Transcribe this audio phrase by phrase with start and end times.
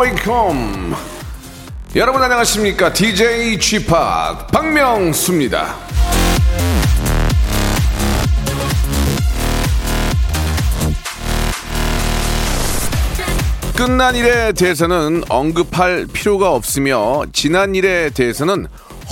[0.00, 0.94] Welcome
[1.94, 2.90] 여러분 안녕하십니까?
[2.90, 3.92] DJ GP
[4.50, 5.74] 박명수입니다.
[13.76, 18.68] 끝난 일에 대해서는 언급할 필요가 없으며 지난 일에 대해서는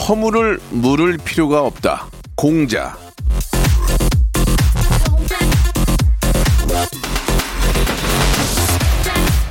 [0.09, 2.07] 허물을 물을 필요가 없다.
[2.35, 2.97] 공자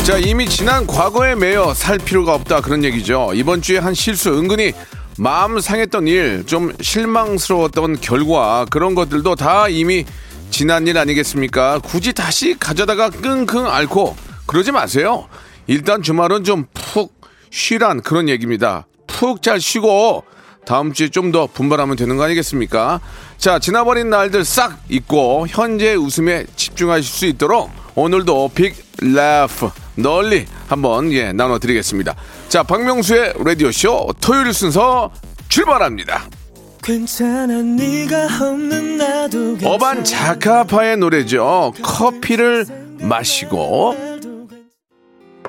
[0.07, 3.31] 자, 이미 지난 과거에 매여 살 필요가 없다 그런 얘기죠.
[3.33, 4.71] 이번 주에 한 실수 은근히
[5.17, 10.05] 마음 상했던 일, 좀 실망스러웠던 결과 그런 것들도 다 이미
[10.49, 11.79] 지난 일 아니겠습니까?
[11.79, 15.27] 굳이 다시 가져다가 끙끙 앓고 그러지 마세요.
[15.67, 17.19] 일단 주말은 좀 푹
[17.51, 18.87] 쉬란 그런 얘기입니다.
[19.07, 20.23] 푹 잘 쉬고
[20.65, 23.01] 다음 주에 좀 더 분발하면 되는 거 아니겠습니까?
[23.37, 31.11] 자, 지나버린 날들 싹 잊고 현재 웃음에 집중하실 수 있도록 오늘도 빅 라프 널리 한번
[31.11, 32.15] 예 나눠드리겠습니다.
[32.49, 35.11] 자, 박명수의 라디오 쇼 토요일 순서
[35.49, 36.27] 출발합니다.
[36.83, 39.57] 괜찮아 네가 없는 나도.
[39.65, 41.73] 어반 자카파의 노래죠.
[41.81, 42.65] 커피를
[43.01, 44.07] 마시고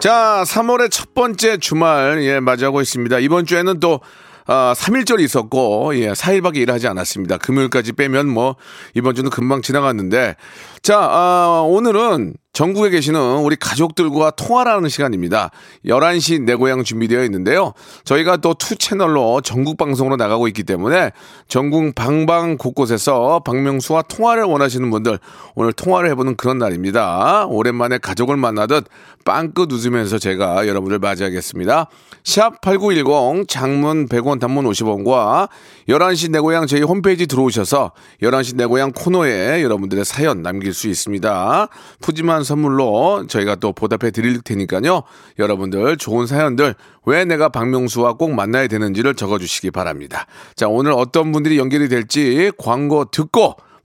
[0.01, 3.19] 자, 3월의 첫 번째 주말, 예, 맞이하고 있습니다.
[3.19, 4.01] 이번 주에는 또,
[4.47, 7.39] 아, 3일절이 있었고, 예, 4일밖에 일하지 않았습니다.
[7.39, 8.55] 금요일까지 빼면 뭐,
[8.95, 10.37] 이번 주는 금방 지나갔는데,
[10.83, 15.51] 자, 아, 오늘은 전국에 계시는 우리 가족들과 통화를 하는 시간입니다.
[15.87, 17.73] 11시 내 고향 준비되어 있는데요.
[18.05, 21.13] 저희가 또 two 채널로 전국 방송으로 나가고 있기 때문에
[21.47, 25.21] 전국 방방 곳곳에서 박명수와 통화를 원하시는 분들
[25.55, 27.47] 오늘 통화를 해보는 그런 날입니다.
[27.49, 28.87] 오랜만에 가족을 만나듯
[29.25, 31.87] 빵긋 웃으면서 제가 여러분들 맞이하겠습니다.
[32.25, 35.49] 샵 8910 장문 100원 단문 50원과
[35.89, 41.69] 11시 내 고향 저희 홈페이지 들어오셔서 11시 내 고향 코너에 여러분들의 사연 남길 수 있습니다.
[42.03, 45.03] 푸짐한 선물로 저희가 또 보답해 드릴 테니까요.
[45.39, 46.75] 여러분들 좋은 사연들
[47.07, 50.27] 왜 내가 박명수와 꼭 만나야 되는지를 적어주시기 바랍니다.
[50.55, 53.57] 자, 오늘 어떤 분들이 연결이 될지 광고 듣고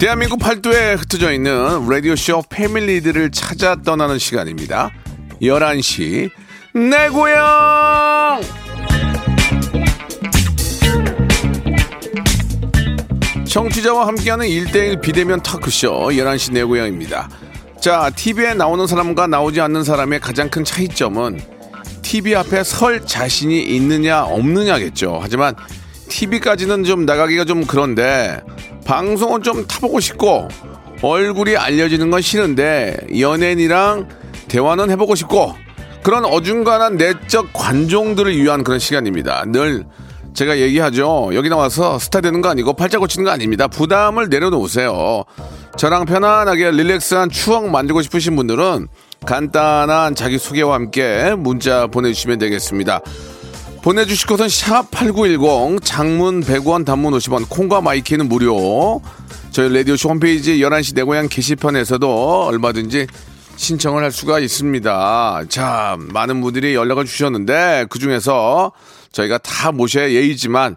[0.00, 4.90] 대한민국 팔도에 흩어져 있는 라디오쇼 패밀리들을 찾아 떠나는 시간입니다.
[5.42, 6.30] 11시
[6.72, 8.40] 내 고향
[13.46, 17.28] 청취자와 함께하는 1대1 비대면 터크쇼 11시 내 고향입니다.
[17.78, 21.42] 자, TV에 나오는 사람과 나오지 않는 사람의 가장 큰 차이점은
[22.00, 25.18] TV 앞에 설 자신이 있느냐 없느냐겠죠.
[25.20, 25.54] 하지만
[26.08, 28.40] TV까지는 좀 나가기가 좀 그런데
[28.90, 30.48] 방송은 좀 타보고 싶고
[31.00, 34.08] 얼굴이 알려지는 건 싫은데 연예인이랑
[34.48, 35.54] 대화는 해보고 싶고
[36.02, 39.44] 그런 어중간한 내적 관종들을 위한 그런 시간입니다.
[39.46, 39.84] 늘
[40.34, 41.30] 제가 얘기하죠.
[41.34, 43.68] 여기 나와서 스타 되는 거 아니고 팔자 고치는 거 아닙니다.
[43.68, 45.22] 부담을 내려놓으세요.
[45.76, 48.88] 저랑 편안하게 릴렉스한 추억 만들고 싶으신 분들은
[49.24, 53.02] 간단한 자기소개와 함께 문자 보내주시면 되겠습니다.
[53.82, 59.00] 보내주실 것은 샵8910 장문 100원 단문 50원 콩과 마이케이는 무료
[59.50, 63.06] 저희 라디오쇼 홈페이지 11시 내 고향 게시판에서도 얼마든지
[63.56, 65.44] 신청을 할 수가 있습니다.
[65.48, 68.72] 자, 많은 분들이 연락을 주셨는데 그 중에서
[69.12, 70.76] 저희가 다 모셔야 예의지만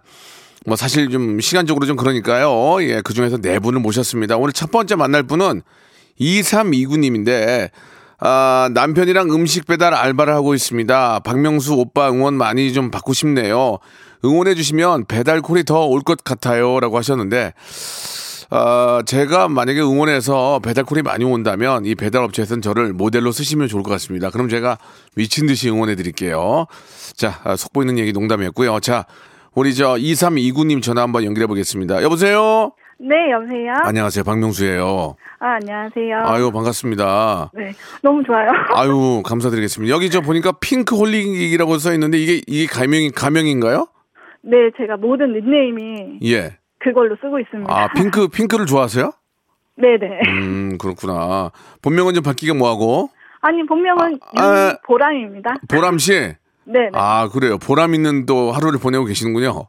[0.65, 2.81] 뭐 사실 좀 시간적으로 좀 그러니까요.
[2.83, 4.37] 예, 그 중에서 네 분을 모셨습니다.
[4.37, 5.61] 오늘 첫 번째 만날 분은
[6.19, 7.69] 2329님인데
[8.19, 11.19] 아, 남편이랑 음식 배달 알바를 하고 있습니다.
[11.19, 13.79] 박명수 오빠 응원 많이 좀 받고 싶네요.
[14.23, 16.79] 응원해 주시면 배달 콜이 더 올 것 같아요.
[16.79, 17.53] 라고 하셨는데,
[18.49, 23.83] 아, 제가 만약에 응원해서 배달 콜이 많이 온다면 이 배달 업체에서는 저를 모델로 쓰시면 좋을
[23.83, 24.29] 것 같습니다.
[24.29, 24.77] 그럼 제가
[25.15, 26.67] 미친 듯이 응원해 드릴게요.
[27.17, 28.79] 자, 아, 속보 있는 얘기 농담이었고요.
[28.79, 29.05] 자,
[29.55, 32.01] 우리 저 2329님 전화 한번 연결해 보겠습니다.
[32.03, 32.71] 여보세요?
[32.99, 33.73] 네, 여보세요?
[33.83, 34.23] 안녕하세요.
[34.23, 35.15] 박명수예요.
[35.39, 36.17] 아, 안녕하세요.
[36.25, 37.51] 아유, 반갑습니다.
[37.53, 38.49] 네, 너무 좋아요.
[38.75, 39.93] 아유, 감사드리겠습니다.
[39.93, 43.87] 여기 저 보니까 핑크 홀릭이라고 써 있는데 이게 이게 가명이 가명인가요?
[44.41, 46.57] 네, 제가 모든 닉네임이 예.
[46.79, 47.73] 그걸로 쓰고 있습니다.
[47.73, 49.11] 아, 핑크, 핑크를 좋아하세요?
[49.75, 50.19] 네 네.
[50.29, 51.51] 음, 그렇구나.
[51.81, 53.09] 본명은 좀 밝히가 뭐하고?
[53.41, 54.69] 아니 본명은 아, 아.
[54.69, 55.55] 윤보람입니다.
[55.67, 56.11] 보람 씨?
[56.65, 56.91] 네네.
[56.93, 57.57] 아, 그래요.
[57.57, 59.67] 보람 있는 또 하루를 보내고 계시는군요.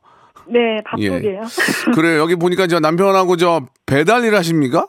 [0.48, 1.40] 네 바쁘게요.
[1.94, 2.20] 그래요.
[2.20, 4.86] 여기 보니까 저 남편하고 저 배달 일 하십니까?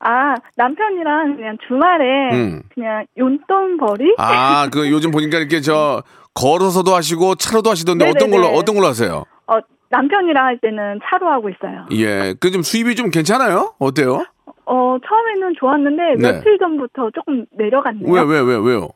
[0.00, 2.62] 아 남편이랑 그냥 주말에 음.
[2.74, 6.02] 그냥 용돈벌이 아, 그 요즘 보니까 이렇게 저
[6.34, 8.46] 걸어서도 하시고 차로도 하시던데 어떤 네네네.
[8.48, 9.24] 걸로, 어떤 걸로 하세요?
[9.46, 9.54] 어
[9.88, 11.86] 남편이랑 할 때는 차로 하고 있어요.
[11.92, 12.34] 예.
[12.38, 13.72] 그 좀 수입이 좀 괜찮아요?
[13.78, 14.24] 어때요?
[14.66, 16.32] 어 처음에는 좋았는데 네.
[16.32, 18.12] 며칠 전부터 조금 내려갔네요.
[18.12, 18.88] 왜, 왜, 왜, 왜요?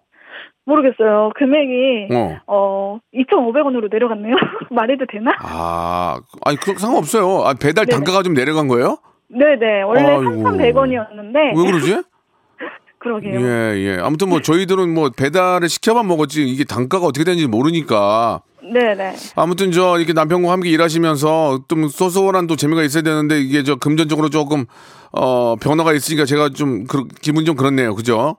[0.70, 1.32] 모르겠어요.
[1.37, 2.38] 금액이 어.
[2.46, 4.34] 어 2,500원으로 내려갔네요.
[4.70, 5.32] 말해도 되나?
[5.40, 7.43] 아, 아니, 그 상관없어요.
[7.46, 7.96] 아, 배달 네네.
[7.96, 8.99] 단가가 좀 내려간 거예요?
[9.28, 9.82] 네네.
[9.82, 10.43] 원래 아이고.
[10.43, 12.02] 3,100원이었는데 왜 그러지?
[12.99, 13.40] 그러게요.
[13.40, 13.99] 예, 예.
[14.00, 18.43] 아무튼 뭐 저희들은 뭐 배달을 시켜만 먹었지 이게 단가가 어떻게 되는지 모르니까.
[18.62, 19.14] 네네.
[19.37, 24.28] 아무튼 저 이렇게 남편과 함께 일하시면서 좀 소소한 또 재미가 있어야 되는데 이게 저 금전적으로
[24.28, 24.67] 조금
[25.12, 27.94] 어 변화가 있으니까 제가 좀 그, 기분 좀 그렇네요.
[27.94, 28.37] 그죠?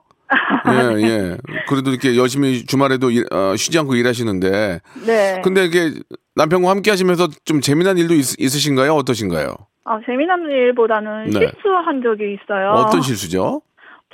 [0.68, 1.36] 예, 예.
[1.68, 4.80] 그래도 이렇게 열심히 주말에도 일- 어, 쉬지 않고 일하시는데.
[5.06, 5.40] 네.
[5.42, 5.90] 근데 이게
[6.36, 8.94] 남편과 함께 하시면서 좀 재미난 일도 있, 있으신가요?
[8.94, 9.54] 어떠신가요?
[9.84, 11.38] 아, 재미난 일보다는 네.
[11.40, 12.70] 실수한 적이 있어요.
[12.70, 13.62] 어떤 실수죠?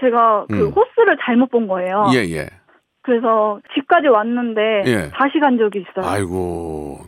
[0.01, 0.73] 제가 그 음.
[0.73, 2.11] 호스를 잘못 본 거예요.
[2.15, 2.49] 예, 예.
[3.03, 5.11] 그래서 집까지 왔는데 예.
[5.15, 6.11] 다시 간 적이 있어요.
[6.11, 7.01] 아이고.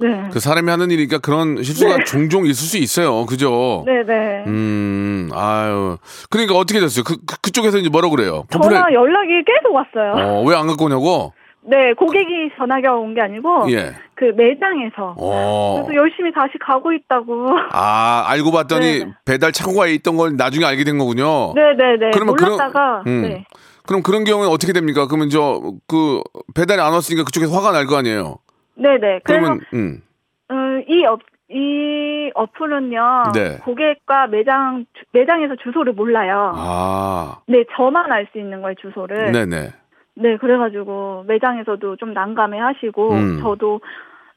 [0.00, 0.28] 네.
[0.30, 2.04] 그 사람이 하는 일이니까 그런 실수가 네.
[2.04, 3.24] 종종 있을 수 있어요.
[3.26, 3.82] 그죠?
[3.86, 4.44] 네네.
[4.46, 5.96] 음, 아유.
[6.30, 7.02] 그러니까 어떻게 됐어요?
[7.04, 8.44] 그, 그, 그쪽에서 이제 뭐라 그래요?
[8.50, 10.12] 전화 연락이 계속 왔어요.
[10.12, 11.32] 어, 왜 안 갖고 오냐고?
[11.68, 13.92] 네, 고객이 전화가 온 게 아니고 예.
[14.14, 15.14] 그 매장에서.
[15.18, 15.82] 어.
[15.84, 17.48] 그래서 열심히 다시 가고 있다고.
[17.72, 19.06] 아, 알고 봤더니 네.
[19.24, 21.54] 배달 창고에 있던 걸 나중에 알게 된 거군요.
[21.54, 22.10] 네네네.
[22.12, 23.22] 그러면 그런- 몰랐다가 음.
[23.22, 23.44] 네.
[23.86, 25.06] 그럼 그런 경우는 어떻게 됩니까?
[25.06, 26.20] 그러면 저, 그,
[26.54, 28.36] 배달이 안 왔으니까 그쪽에서 화가 날 거 아니에요?
[28.76, 29.20] 네네.
[29.24, 30.02] 그러면, 음.
[30.50, 33.22] 음, 이 업, 이 어플은요.
[33.34, 33.58] 네.
[33.58, 36.52] 고객과 매장, 주- 매장에서 주소를 몰라요.
[36.56, 39.32] 아, 네, 저만 알 수 있는 거예요, 주소를.
[39.32, 39.72] 네네.
[40.18, 43.40] 네, 그래가지고 매장에서도 좀 난감해 하시고, 음.
[43.42, 43.80] 저도,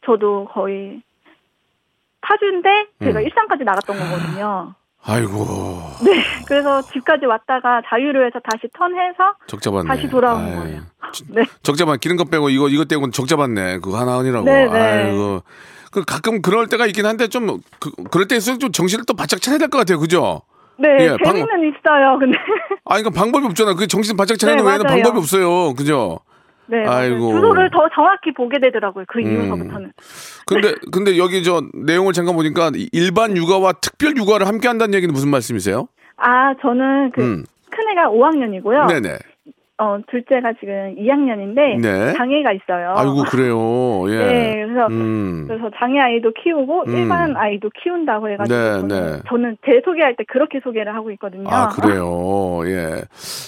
[0.06, 1.02] 저도 거의
[2.22, 3.26] 파주인데 제가 음.
[3.26, 4.74] 일산까지 나갔던 거거든요.
[5.01, 5.46] 아이고,
[6.04, 9.88] 네, 그래서 집까지 왔다가 자유로에서 다시 턴해서 적잡았네.
[9.88, 10.81] 다시 돌아온 아이, 거예요.
[11.13, 11.44] 진- 네.
[11.63, 13.80] 적잡한 기름값 빼고 이거 이거 떼고 적잡았네.
[13.80, 14.46] 그거 하나 하느라고.
[14.46, 14.80] 네, 네.
[14.80, 15.42] 아이고.
[15.92, 19.57] 그 가끔 그럴 때가 있긴 한데 좀 그, 그럴 때일수록 좀 정신을 또 바짝 차려야
[19.57, 20.00] 될 것 같아요.
[20.00, 20.42] 그죠?
[20.78, 22.38] 네, 예, 방- 재미는 있어요, 근데.
[22.86, 23.74] 아, 이거 방법이 없잖아.
[23.74, 24.86] 그 정신 바짝 차리는 네, 외에는.
[24.86, 25.74] 방법이 없어요.
[25.75, 26.19] 그죠?
[26.69, 26.86] 네.
[26.86, 27.31] 아이고.
[27.33, 29.25] 주소를 더 정확히 보게 되더라고요, 그 음.
[29.25, 29.92] 이후서부터는.
[30.45, 35.30] 근데 근데 여기 저 내용을 잠깐 보니까 일반 육아와 특별 육아를 함께 한다는 얘기는 무슨
[35.30, 35.88] 말씀이세요?
[36.18, 37.45] 아, 저는 그, 음.
[37.71, 38.88] 큰애가 5학년이고요.
[38.88, 39.18] 네네.
[39.81, 42.14] 어, 둘째가 지금 2학년인데, 네.
[42.14, 42.94] 장애가 있어요.
[42.98, 44.04] 아이고 그래요.
[44.12, 44.18] 예.
[44.28, 45.46] 네, 그래서, 음.
[45.48, 46.98] 그래서 장애 아이도 키우고, 음.
[46.98, 49.22] 일반 아이도 키운다고 해가지고, 네, 저는, 네.
[49.30, 51.48] 저는 제 소개할 때 그렇게 소개를 하고 있거든요.
[51.50, 52.60] 아 그래요.
[52.66, 53.02] 예.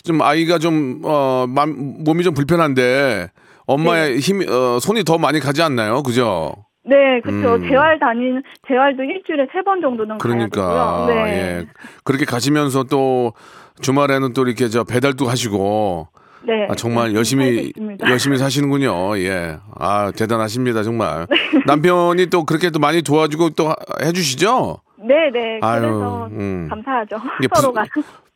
[0.05, 3.27] 좀 아이가 좀 어, 맘- 몸이 좀 불편한데
[3.67, 6.01] 엄마의 힘 어, 손이 더 많이 가지 않나요?
[6.01, 6.53] 그죠?
[6.85, 7.55] 네, 그쵸.
[7.55, 7.67] 음.
[7.69, 11.05] 재활 다니는, 재활도 일주일에 세 번 정도는 그러니까.
[11.09, 11.15] 네.
[11.59, 11.65] 예.
[12.05, 13.33] 그렇게 가시면서 또
[13.81, 16.07] 주말에는 또 이렇게 저 배달도 하시고
[16.43, 16.67] 네.
[16.69, 17.71] 아, 정말 네, 열심히.
[18.07, 19.17] 열심히 사시는군요.
[19.19, 19.57] 예.
[19.79, 21.27] 아 대단하십니다 정말.
[21.67, 24.77] 남편이 또 그렇게 또 많이 도와주고 또 하- 해주시죠.
[24.99, 25.59] 네, 네.
[25.61, 26.67] 아유, 그래서 음.
[26.69, 27.17] 감사하죠.
[27.39, 27.85] 이게 부- 서로가.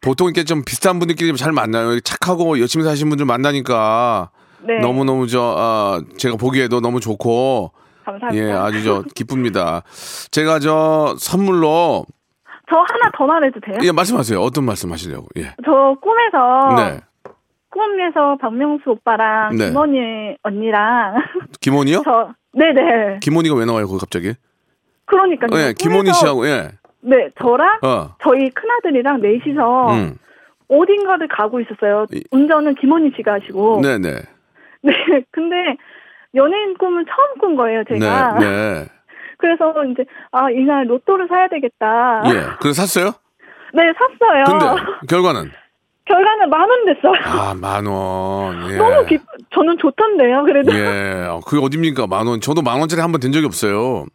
[0.02, 2.00] 보통 이렇게 좀 비슷한 분들끼리 좀잘 만나요.
[2.00, 4.30] 착하고 열심히 사시는 분들 만나니까
[4.62, 4.80] 네.
[4.80, 7.72] 너무 너무 저 아, 제가 보기에도 너무 좋고
[8.06, 8.46] 감사합니다.
[8.48, 9.82] 예 아주 저 기쁩니다.
[10.30, 12.06] 제가 저 선물로
[12.70, 13.78] 저 하나 더 말해도 돼요?
[13.84, 14.40] 예 말씀하세요.
[14.40, 15.28] 어떤 말씀 하시려고?
[15.38, 15.54] 예.
[15.66, 17.00] 저 꿈에서 네.
[17.76, 19.68] 꿈에서 박명수 오빠랑 네.
[19.68, 21.16] 김원희 언니랑
[21.60, 22.04] 김원희요?
[22.06, 23.86] 저 네네 김원희가 왜 나와요?
[23.86, 24.34] 거기 갑자기?
[25.06, 25.50] 그러니까요.
[25.62, 26.70] 예, 김원희 씨하고 예.
[27.02, 28.16] 네 저랑 어.
[28.24, 30.18] 저희 큰아들이랑 넷이서 음.
[30.70, 32.06] 어딘가를 가고 있었어요.
[32.14, 34.12] 이- 운전은 김원희 씨가 하시고 네, 네.
[34.82, 34.94] 네
[35.32, 35.56] 근데
[36.34, 38.40] 연예인 꿈을 처음 꾼 거예요 제가.
[38.40, 38.86] 네, 네.
[39.38, 42.24] 그래서 이제 아 이날 로또를 사야 되겠다.
[42.28, 42.56] 예.
[42.62, 43.12] 그래서 샀어요?
[43.74, 44.44] 네 샀어요.
[44.46, 44.66] 근데
[45.10, 45.52] 결과는
[46.06, 47.14] 결과는 만 원 됐어요.
[47.24, 48.72] 아, 만 원.
[48.72, 48.78] 예.
[48.78, 49.18] 너무 기
[49.54, 50.44] 저는 좋던데요.
[50.44, 51.26] 그래도 예.
[51.30, 52.06] 어, 그게 어딥니까?
[52.08, 52.40] 만 원.
[52.42, 54.06] 저도 만 원짜리 한 번 된 적이 없어요.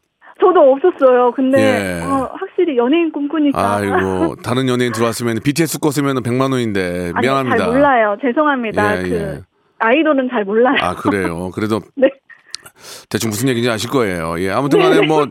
[0.40, 1.32] 저도 없었어요.
[1.32, 2.02] 근데 예.
[2.04, 3.76] 어, 확실히 연예인 꿈꾸니까.
[3.76, 7.58] 아이고, 다른 연예인 들어왔으면 BTS 껐으면 100만 원인데 아니, 미안합니다.
[7.58, 8.16] 잘 몰라요.
[8.22, 8.98] 죄송합니다.
[8.98, 9.40] 예, 그 예.
[9.80, 10.76] 아이돌은 잘 몰라요.
[10.80, 11.50] 아, 그래요.
[11.50, 12.08] 그래도 네.
[13.10, 14.36] 대충 무슨 얘기인지 아실 거예요.
[14.38, 14.50] 예.
[14.50, 15.26] 아무튼 간에 뭐,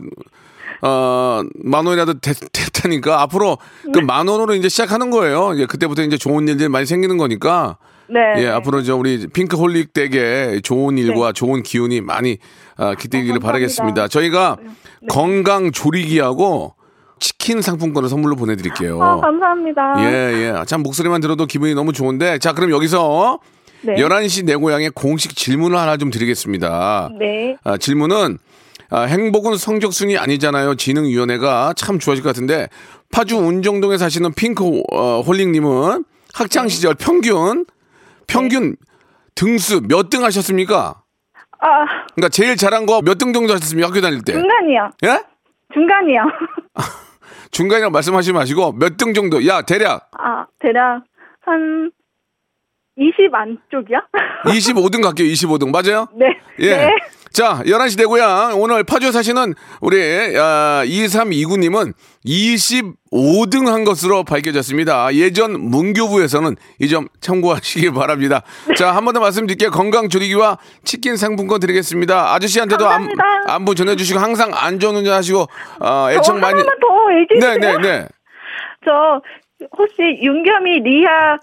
[0.82, 3.58] 어, 만 원이라도 됐, 됐다니까 앞으로
[3.92, 4.04] 그 네.
[4.04, 5.52] 만 원으로 이제 시작하는 거예요.
[5.56, 7.78] 예, 그때부터 이제 좋은 일들이 많이 생기는 거니까.
[8.08, 8.42] 네.
[8.42, 12.38] 예, 앞으로 저 우리 핑크홀릭 댁에 좋은 일과 좋은 기운이 많이
[12.76, 13.46] 어, 기대기를 어, 감사합니다.
[13.46, 14.08] 바라겠습니다.
[14.08, 15.06] 저희가 네.
[15.08, 16.74] 건강 조리기하고
[17.20, 19.00] 치킨 상품권을 선물로 보내드릴게요.
[19.00, 19.94] 아, 감사합니다.
[19.98, 20.64] 예, 예.
[20.66, 22.38] 참, 목소리만 들어도 기분이 너무 좋은데.
[22.38, 23.38] 자, 그럼 여기서
[23.82, 23.94] 네.
[23.96, 27.10] 11시 내 고향의 공식 질문을 하나 좀 드리겠습니다.
[27.18, 27.56] 네.
[27.62, 28.38] 아, 질문은
[28.90, 30.74] 아, 행복은 성적순이 아니잖아요.
[30.74, 32.68] 지능위원회가 참 좋아질 것 같은데
[33.12, 36.04] 파주 운정동에 사시는 핑크 어, 홀링님은
[36.34, 37.64] 학창 시절 평균
[38.26, 38.76] 평균
[39.34, 41.02] 등수 몇 등 하셨습니까?
[41.60, 41.66] 아,
[42.14, 43.88] 그러니까 제일 잘한 거 몇 등 정도 하셨습니까?
[43.88, 44.32] 학교 다닐 때?
[44.32, 44.90] 중간이요.
[45.04, 45.22] 예?
[45.72, 46.22] 중간이요.
[47.52, 49.46] 중간이라고 말씀하시지 마시고 몇 등 정도?
[49.46, 51.02] 야 대략 아, 대략
[51.42, 51.90] 한
[52.96, 53.98] 20 안쪽이요?
[54.44, 55.26] 25등 갈게요.
[55.32, 56.06] 25등 맞아요?
[56.14, 56.26] 네.
[56.58, 56.76] 예.
[56.76, 56.90] 네.
[57.32, 58.60] 자, 11시 대고향.
[58.60, 61.92] 오늘 파주에 사시는 우리, 아, 2329님은
[62.26, 65.14] 25등 한 것으로 밝혀졌습니다.
[65.14, 68.42] 예전 문교부에서는 이 점 참고하시기 바랍니다.
[68.76, 69.70] 자, 한 번 더 말씀드릴게요.
[69.70, 72.34] 건강 조리기와 치킨 상품권 드리겠습니다.
[72.34, 73.08] 아저씨한테도 안.
[73.46, 75.40] 안부 전해주시고 항상 안전운전 하시고,
[75.80, 76.60] 어, 저 애청 많이.
[76.60, 77.58] 네, 주세요.
[77.58, 78.08] 네, 네.
[78.84, 79.20] 저
[79.78, 81.36] 혹시 윤겸이 리아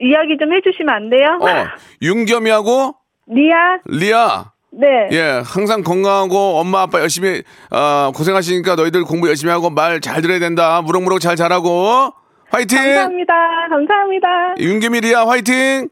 [0.00, 1.38] 이야기 좀 해주시면 안 돼요?
[1.40, 1.66] 어,
[2.02, 2.94] 윤겸이하고
[3.28, 4.52] 리아, 리아.
[4.78, 5.08] 네.
[5.12, 10.38] 예, 항상 건강하고 엄마 아빠 열심히 어, 고생하시니까 너희들 공부 열심히 하고 말 잘 들어야
[10.38, 10.82] 된다.
[10.82, 12.12] 무럭무럭 잘 자라고.
[12.50, 12.78] 화이팅!
[12.78, 13.34] 감사합니다.
[13.70, 14.28] 감사합니다.
[15.00, 15.88] 리아 화이팅!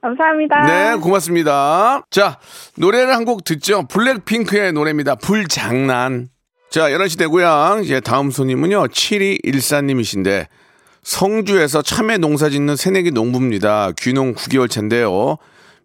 [0.00, 0.62] 감사합니다.
[0.66, 2.02] 네, 고맙습니다.
[2.10, 2.38] 자,
[2.76, 3.86] 노래를 한 곡 듣죠.
[3.88, 5.14] 블랙핑크의 노래입니다.
[5.16, 6.28] 불장난.
[6.70, 7.82] 자, 11시 내 고향.
[7.84, 8.84] 이제 다음 손님은요.
[8.88, 10.46] 7214님이신데
[11.02, 13.90] 성주에서 참외 농사 짓는 새내기 농부입니다.
[13.98, 15.36] 귀농 9개월 차인데요.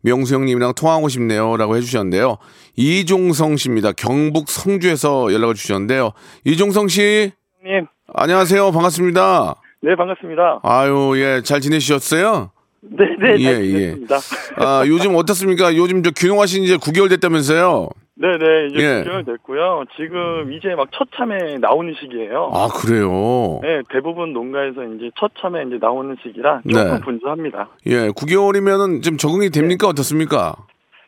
[0.02, 1.58] 명수 형님이랑 통화하고 싶네요.
[1.58, 2.38] 라고 해주셨는데요.
[2.76, 3.92] 이종성 씨입니다.
[3.94, 6.12] 경북 성주에서 연락을 주셨는데요.
[6.46, 7.32] 이종성 씨.
[7.66, 8.72] 님, 안녕하세요.
[8.72, 9.56] 반갑습니다.
[9.84, 10.62] 네 반갑습니다.
[10.64, 12.52] 아유, 예, 잘 지내셨어요?
[12.82, 13.68] 네, 네, 예, 잘 예.
[13.68, 14.18] 지냈습니다.
[14.58, 15.76] 아, 요즘 어떻습니까?
[15.76, 17.90] 요즘 저 귀농하신 이제 9개월 됐다면서요?
[18.20, 19.04] 네, 네, 이제 예.
[19.04, 19.86] 9개월 됐고요.
[19.96, 22.50] 지금 이제 막 첫 참에 나오는 시기예요.
[22.52, 23.60] 아, 그래요?
[23.62, 27.00] 네, 대부분 농가에서 이제 첫 참에 이제 나오는 시기라 조금 네.
[27.02, 27.70] 분주합니다.
[27.86, 29.88] 예, 9개월이면은 좀 적응이 됩니까?
[29.88, 30.56] 어떻습니까?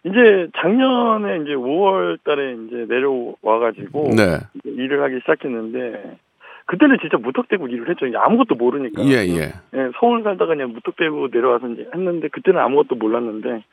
[0.06, 4.38] 이제 작년에 이제 5월 달에 이제 내려와가지고 네.
[4.56, 6.18] 이제 일을 하기 시작했는데
[6.68, 8.06] 그때는 진짜 무턱대고 일을 했죠.
[8.16, 9.04] 아무것도 모르니까.
[9.06, 9.42] 예, 예.
[9.74, 13.64] 예, 서울 살다가 그냥 무턱대고 내려와서 이제 했는데 그때는 아무것도 몰랐는데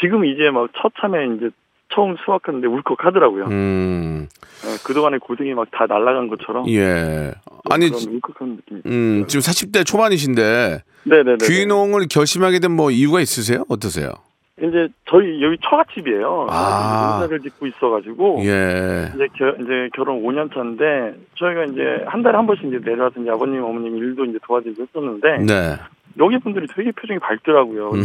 [0.00, 1.50] 지금 이제 막 첫 참에 이제
[1.96, 3.44] 처음 수확하는데 울컥하더라고요.
[3.46, 4.28] 음,
[4.66, 7.32] 예, 그동안의 고생이 막 다 날아간 것처럼 예.
[7.70, 13.64] 아니, 울컥한 느낌이 음, 지금 40대 초반이신데 네네네 귀농을 결심하게 된 뭐 이유가 있으세요?
[13.70, 14.10] 어떠세요?
[14.58, 17.18] 이제 저희 여기 처갓집이에요 아.
[17.20, 19.10] 농사를 짓고 있어가지고 예.
[19.14, 23.30] 이제 겨, 이제 결혼 5년 차인데 저희가 이제 한 달에 한 번씩 이제 내려와서 이제
[23.30, 25.76] 아버님 어머님 일도 이제 도와드리고 했었는데 네.
[26.18, 27.90] 여기 분들이 되게 표정이 밝더라고요.
[27.90, 27.98] 음.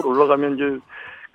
[0.00, 0.64] 서울 올라가면 이제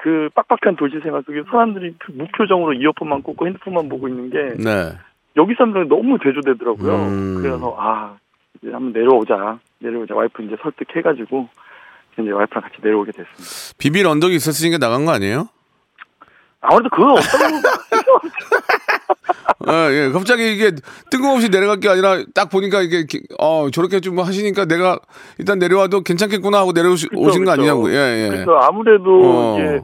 [0.01, 4.94] 그 빡빡한 도시 생활 속에 사람들이 그 무표정으로 이어폰만 꽂고 핸드폰만 보고 있는 게 네.
[5.36, 6.96] 여기 사람들은 너무 대조되더라고요.
[6.96, 7.41] 음.
[7.41, 8.15] 그래서 아
[8.62, 11.50] 이제 한번 내려오자 내려오자 와이프 이제 설득해가지고
[12.18, 13.77] 이제 와이프랑 같이 내려오게 됐습니다.
[13.77, 15.50] 비빌 언덕이 있었으니까 나간 거 아니에요?
[16.62, 17.62] 아무래도 그건 어떤
[19.68, 20.10] 아, 예.
[20.12, 20.72] 갑자기 이게
[21.12, 25.00] 뜬금없이 내려갈 게 아니라 딱 보니까 이게 기- 어, 저렇게 좀 하시니까 내가
[25.38, 27.10] 일단 내려와도 괜찮겠구나 하고 내려오신
[27.46, 27.92] 거 아니냐고.
[27.92, 28.30] 예, 예.
[28.30, 29.60] 그래서 아무래도 어.
[29.60, 29.80] 이게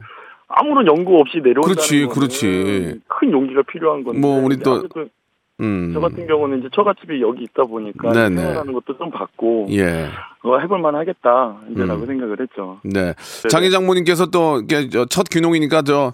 [0.48, 3.00] 아무런 연구 없이 내려온다는 그렇지, 그렇지.
[3.08, 4.82] 큰 용기가 필요한 건데 뭐 우리 또-
[5.60, 5.90] 음.
[5.94, 8.12] 저 같은 경우는 이제 처갓집이 여기 있다 보니까.
[8.12, 10.06] 생활하는 것도 좀 받고 예.
[10.42, 12.06] 어, 해볼만 하겠다 이제라고 음.
[12.06, 12.78] 생각을 했죠.
[12.84, 13.14] 네.
[13.48, 16.12] 장희 장모님께서 또 저첫 귀농이니까 저,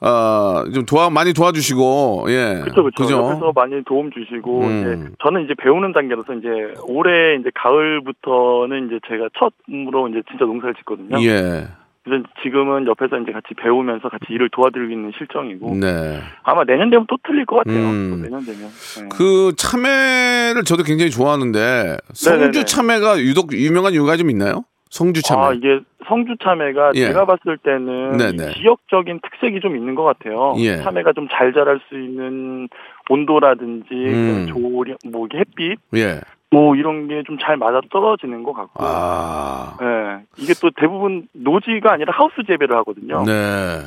[0.00, 2.60] 어, 좀 도와, 많이 도와주시고, 예.
[2.62, 3.04] 그렇죠, 그렇죠.
[3.04, 4.80] 옆에서 많이 도움 주시고 음.
[4.80, 6.48] 이제 저는 이제 배우는 단계로서 이제
[6.86, 11.22] 올해 이제 가을부터는 이제 제가 첫으로 이제 진짜 농사를 짓거든요.
[11.22, 11.68] 예.
[12.04, 16.20] 그래서 지금은 옆에서 이제 같이 배우면서 같이 일을 도와드리고 있는 실정이고 네.
[16.42, 17.78] 아마 내년 되면 또 틀릴 것 같아요.
[17.78, 18.10] 음.
[18.10, 18.68] 또 내년 되면.
[18.68, 19.08] 네.
[19.10, 22.64] 그 참외를 저도 굉장히 좋아하는데 성주 네네네.
[22.66, 24.64] 참외가 유독 유명한 이유가 좀 있나요?
[24.94, 25.42] 성주 참외.
[25.44, 27.06] 아 이게 성주 참외가 예.
[27.08, 28.50] 제가 봤을 때는 네네.
[28.50, 30.54] 이 지역적인 특색이 좀 있는 것 같아요.
[30.58, 30.76] 예.
[30.82, 32.68] 참외가 좀 잘 자랄 수 있는
[33.10, 34.46] 온도라든지 음.
[34.48, 36.20] 조리, 뭐 햇빛 예.
[36.52, 38.84] 뭐 이런 게 좀 잘 맞아 떨어지는 것 같고.
[38.84, 39.76] 아.
[39.82, 40.24] 예.
[40.38, 43.24] 이게 또 대부분 노지가 아니라 하우스 재배를 하거든요.
[43.24, 43.80] 네.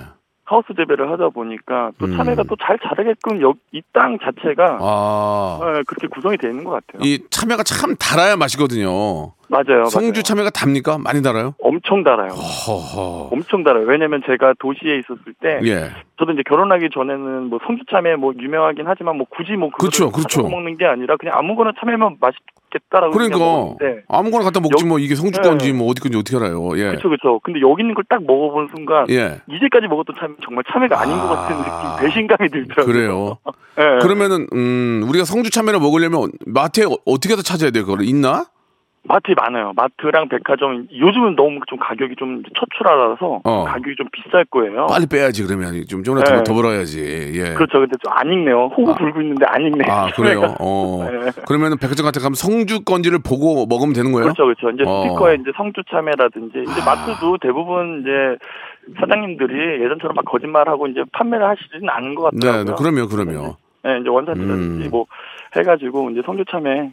[0.50, 2.16] 하우스 재배를 하다 보니까 또 음.
[2.16, 3.42] 참외가 또잘 자라게끔
[3.74, 5.60] 이 땅 자체가 아.
[5.62, 7.02] 예, 그렇게 구성이 되어 있는 것 같아요.
[7.04, 9.34] 이 참외가 참 달아야 맛이거든요.
[9.50, 9.86] 맞아요.
[9.86, 10.24] 성주 맞아요.
[10.24, 10.98] 참외가 답니까?
[10.98, 11.56] 많이 달아요?
[11.62, 12.30] 엄청 달아요.
[12.32, 13.30] 허허.
[13.32, 13.86] 엄청 달아요.
[13.86, 15.90] 왜냐면 제가 도시에 있었을 때 예.
[16.20, 20.42] 저도 이제 결혼하기 전에는 뭐 성주 참외 뭐 유명하긴 하지만 뭐 굳이 뭐 그렇죠, 그렇죠.
[20.44, 23.40] 사서 먹는 게 아니라 그냥 아무거나 참외면 맛있겠다라고 그러니까
[24.10, 25.48] 아무거나 갖다 먹지 여- 뭐 이게 성주 네.
[25.48, 26.70] 건지 뭐 어디 건지 어떻게 알아요?
[26.78, 26.88] 예.
[26.90, 27.40] 그렇죠 그렇죠.
[27.44, 29.40] 근데 여기 있는 걸 딱 먹어본 순간 예.
[29.50, 31.96] 이제까지 먹었던 참 정말 참외가 아닌 것 같은 아.
[31.98, 32.86] 느낌, 배신감이 들더라고요.
[32.94, 33.38] 그래요.
[33.80, 34.00] 예.
[34.02, 37.86] 그러면은 음 우리가 성주 참외를 먹으려면 마트에 어- 어떻게 해서 찾아야 돼요?
[37.86, 38.46] 그걸 있나?
[39.08, 39.72] 마트에 많아요.
[39.76, 43.64] 마트랑 백화점 요즘은 너무 좀 가격이 좀 처출하라서 어.
[43.64, 44.88] 가격이 좀 비쌀 거예요.
[44.88, 46.44] 빨리 빼야지 그러면 좀 좀더 더, 네.
[46.44, 47.00] 더 벌어야지.
[47.34, 47.54] 예.
[47.54, 47.80] 그렇죠.
[47.80, 48.72] 근데 좀 안 익네요.
[48.76, 49.92] 호구 불고 있는데 안 익네요.
[49.92, 50.56] 아 그래요.
[50.60, 51.08] 어.
[51.10, 51.32] 네.
[51.48, 54.24] 그러면은 백화점 같은 데 가면 성주 건지를 보고 먹으면 되는 거예요?
[54.24, 54.72] 그렇죠, 그렇죠.
[54.72, 55.02] 이제 어.
[55.02, 55.04] 아.
[55.04, 58.38] 스티커에 이제 성주 참외라든지 이제 마트도 대부분 이제
[59.00, 62.76] 사장님들이 예전처럼 막 거짓말하고 이제 판매를 하시지는 않은 것 네, 같더라고요.
[62.76, 63.56] 네, 그럼요, 그럼요.
[63.84, 64.90] 네, 이제 원산지라든지 음.
[64.92, 65.06] 뭐
[65.56, 66.92] 해가지고 이제 성주 참외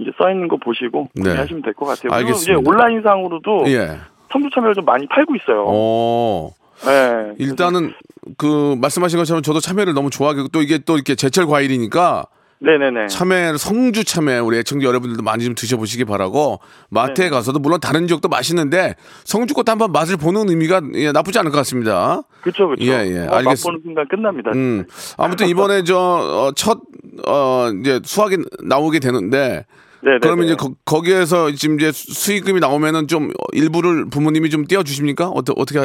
[0.00, 1.22] 이제 써 있는 거 보시고 네.
[1.22, 2.10] 구매하시면 될 것 같아요.
[2.10, 2.52] 그리고 알겠습니다.
[2.60, 3.98] 이제 온라인상으로도 예.
[4.32, 5.64] 성주 참외를 좀 많이 팔고 있어요.
[5.68, 6.50] 어.
[6.86, 7.34] 네.
[7.38, 7.92] 일단은
[8.38, 12.24] 그 말씀하신 것처럼 저도 참외를 너무 좋아하고 또 이게 또 이렇게 제철 과일이니까
[12.62, 13.06] 네네네.
[13.08, 17.30] 참외 성주 참외 우리 애청자 여러분들도 많이 좀 드셔보시기 바라고 마트에 네.
[17.30, 21.56] 가서도 물론 다른 지역도 맛있는데 성주 것도 한번 맛을 보는 의미가 예, 나쁘지 않을 것
[21.58, 22.20] 같습니다.
[22.42, 22.84] 그렇죠, 그렇죠.
[22.84, 24.50] 예, 예, 뭐 알겠습- 맛보는 순간 끝납니다.
[24.54, 24.84] 음
[25.16, 26.80] 아무튼 이번에 저첫
[27.26, 29.64] 어, 이제 수확이 나오게 되는데
[30.02, 30.18] 네네.
[30.20, 35.28] 그러면 이제 거, 기에서 지금 이제 수익금이 나오면은 좀 일부를 부모님이 좀 떼어 주십니까?
[35.28, 35.78] 어떻게 어떻게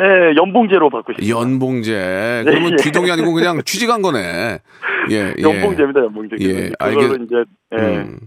[0.00, 1.36] 예, 연봉제로 받고 싶어요.
[1.36, 2.82] 연봉제 그러면 예.
[2.82, 4.60] 귀동이 아니고 그냥 취직한 거네.
[5.10, 5.42] 예, 예.
[5.42, 6.36] 연봉제입니다, 연봉제.
[6.40, 7.34] 예, 알겠- 이제
[7.74, 7.76] 예.
[7.98, 8.18] 음,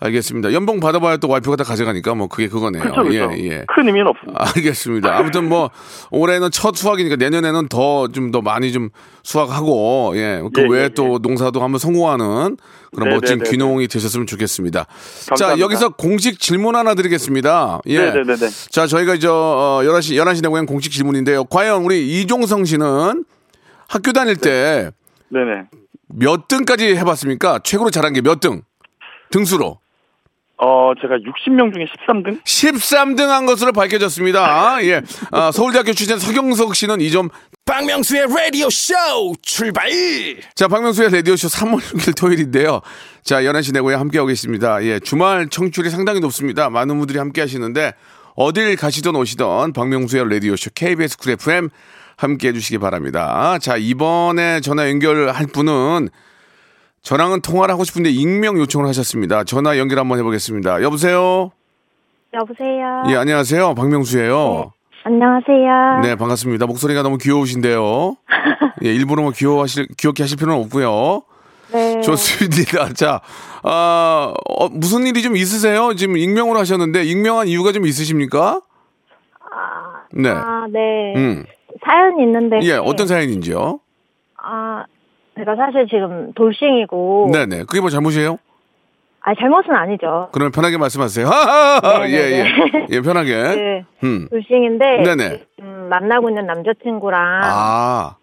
[0.00, 0.52] 알겠습니다.
[0.52, 2.82] 연봉 받아봐야 또 와이프가 다 가져가니까 뭐 그게 그거네요.
[2.82, 3.30] 그렇죠, 그렇죠.
[3.38, 3.64] 예, 예.
[3.74, 4.44] 큰 의미는 없습니다.
[4.54, 5.16] 알겠습니다.
[5.16, 5.70] 아무튼 뭐
[6.10, 8.90] 올해는 첫 수확이니까 내년에는 더좀더 많이 좀
[9.22, 10.42] 수확하고 예.
[10.52, 12.56] 그 예, 외에 예, 또 농사도 한번 성공하는
[12.94, 14.84] 그런 네, 멋진 네, 네, 귀농이 되셨으면 좋겠습니다.
[14.84, 15.64] 자, 감사합니다.
[15.64, 17.80] 여기서 공식 질문 하나 드리겠습니다.
[17.86, 17.98] 예.
[17.98, 18.48] 네네네 네.
[18.70, 21.44] 자, 저희가 이제 어, 11시 11시 내고향 공식 질문인데요.
[21.44, 23.24] 과연 우리 이종성 씨는
[23.88, 24.90] 학교 다닐 때
[25.30, 25.62] 네네.
[26.14, 27.60] 몇 등까지 해봤습니까?
[27.64, 28.62] 최고로 잘한 게 몇 등?
[29.30, 29.78] 등수로.
[30.58, 32.40] 어, 제가 60명 중에 13등?
[32.44, 34.78] 13등 한 것으로 밝혀졌습니다.
[34.86, 35.02] 예.
[35.32, 37.30] 아, 서울대학교 출신 서경석 씨는 이 점.
[37.64, 38.94] 박명수의 라디오 쇼
[39.42, 39.88] 출발
[40.54, 42.80] 자, 박명수의 라디오 쇼 3월 6일 토요일인데요.
[43.24, 44.82] 자, 11시 내고에 함께하고 계십니다.
[44.84, 45.00] 예.
[45.00, 46.70] 주말 청취율이 상당히 높습니다.
[46.70, 47.94] 많은 분들이 함께 하시는데,
[48.36, 51.70] 어딜 가시던 오시던 박명수의 라디오 쇼 KBS Cool FM
[52.22, 53.58] 함께 해주시기 바랍니다.
[53.58, 56.08] 자, 이번에 전화 연결할 분은
[57.02, 59.42] 저랑은 통화를 하고 싶은데 익명 요청을 하셨습니다.
[59.44, 60.82] 전화 연결 한번 해보겠습니다.
[60.82, 61.50] 여보세요?
[62.32, 63.02] 여보세요.
[63.08, 63.74] 예, 안녕하세요.
[63.74, 64.72] 박명수예요.
[65.04, 66.00] 안녕하세요.
[66.02, 66.66] 네, 반갑습니다.
[66.66, 68.16] 목소리가 너무 귀여우신데요.
[68.84, 71.22] 예, 일부러 뭐 귀여워하실, 귀엽게 하실 필요는 없고요.
[71.72, 72.00] 네.
[72.02, 72.92] 좋습니다.
[72.94, 73.20] 자,
[73.64, 75.94] 아, 어, 무슨 일이 좀 있으세요?
[75.94, 78.60] 지금 익명으로 하셨는데, 익명한 이유가 좀 있으십니까?
[80.12, 80.30] 네.
[80.30, 81.14] 아, 네.
[81.16, 81.44] 음.
[81.84, 82.60] 사연이 있는데.
[82.62, 83.80] 예, 어떤 사연인지요?
[84.42, 84.84] 아,
[85.36, 87.30] 제가 사실 지금 돌싱이고.
[87.32, 87.64] 네네.
[87.64, 88.38] 그게 뭐 잘못이에요?
[89.24, 90.30] 아, 잘못은 아니죠.
[90.32, 91.26] 그러면 편하게 말씀하세요.
[91.26, 92.06] 하하하!
[92.10, 92.38] 예, 네네네.
[92.38, 92.86] 예.
[92.90, 93.34] 예, 편하게.
[93.34, 93.84] 네.
[94.02, 94.28] 음.
[94.30, 95.02] 돌싱인데.
[95.04, 95.42] 네네.
[95.60, 98.16] 음, 만나고 있는 남자친구랑 아,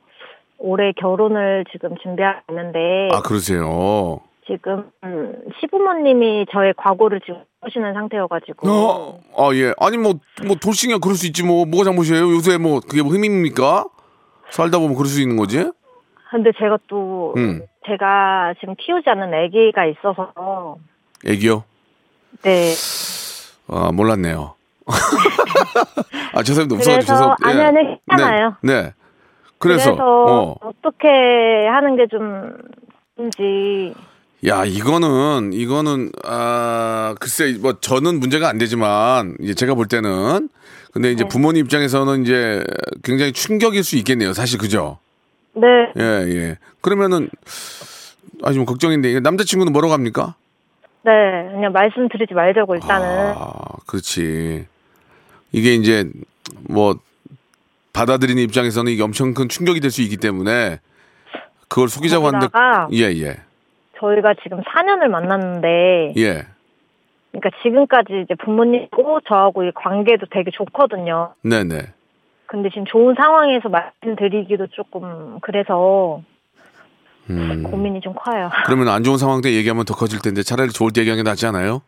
[0.58, 3.10] 올해 결혼을 지금 준비하고 있는데.
[3.14, 4.20] 아, 그러세요.
[4.46, 8.70] 지금 음, 시부모님이 저의 과거를 지금 보시는 상태여가지고.
[8.70, 9.74] 어, 아, 예.
[9.80, 10.14] 아니, 뭐,
[10.46, 12.32] 뭐, 돌싱이야 그럴 수 있지, 뭐, 뭐가 잘못이에요?
[12.32, 13.86] 요새 뭐, 그게 뭐 힘입니까?
[14.52, 15.70] 살다 보면 그럴 수 있는 거지?
[16.32, 17.62] 근데 제가 또 음.
[17.86, 20.78] 제가 지금 키우지 않는 아기가 있어서
[21.26, 21.64] 애기요?
[22.44, 22.74] 네.
[23.68, 24.56] 아, 몰랐네요.
[26.34, 26.84] 아, 죄송합니다.
[26.84, 27.36] 그래서 죄송.
[27.44, 28.56] 아니 아니 괜찮아요.
[28.62, 28.82] 네.
[28.84, 28.94] 네.
[29.58, 30.56] 그래서, 어.
[30.62, 30.72] 어.
[30.82, 31.08] 떻게
[31.68, 32.58] 하는 게 좀
[33.18, 33.94] 인지
[34.48, 40.48] 야, 이거는, 이거는, 아, 글쎄, 뭐, 저는 문제가 안 되지만, 이제 제가 볼 때는,
[40.94, 41.28] 근데 이제 네.
[41.30, 42.64] 부모님 입장에서는 이제
[43.04, 44.32] 굉장히 충격일 수 있겠네요.
[44.34, 44.98] 사실, 그죠?
[45.54, 45.68] 네.
[45.98, 46.58] 예, 예.
[46.80, 47.30] 그러면은,
[48.44, 50.36] 아, 좀 걱정인데, 남자친구는 뭐라고 합니까?
[51.04, 51.12] 네.
[51.52, 53.52] 그냥 말씀드리지 말자고 일단은 아,
[53.88, 54.66] 그렇지.
[55.52, 56.10] 이게 이제,
[56.62, 56.98] 뭐,
[57.92, 60.80] 받아들이는 입장에서는 이게 엄청 큰 충격이 될 수 있기 때문에,
[61.68, 62.48] 그걸 속이자고 하는데,
[62.94, 63.42] 예, 예.
[64.00, 66.46] 저희가 지금 4년을 만났는데 예.
[67.32, 71.34] 그러니까 지금까지 이제 부모님하고 저하고 이 관계도 되게 좋거든요.
[71.44, 71.78] 네네.
[72.48, 76.22] 근데 지금 좋은 상황에서 말씀드리기도 조금 그래서
[77.30, 77.62] 음.
[77.64, 78.50] 고민이 좀 커요.
[78.66, 81.46] 그러면 안 좋은 상황 때 얘기하면 더 커질 텐데 차라리 좋을 때 얘기하는 게 낫지
[81.46, 81.82] 않아요?